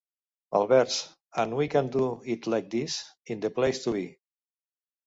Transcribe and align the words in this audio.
El 0.59 0.63
vers 0.71 0.95
"And 1.43 1.57
we 1.59 1.67
can 1.75 1.91
do 1.99 2.07
it 2.35 2.47
like 2.55 2.71
this, 2.71 2.99
in 3.27 3.39
the 3.39 3.51
place 3.61 3.83
to 3.83 3.97
be". 3.99 4.07